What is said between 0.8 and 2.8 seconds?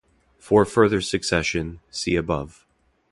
succession, see above"